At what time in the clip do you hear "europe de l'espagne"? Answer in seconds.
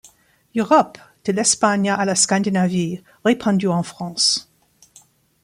0.57-1.91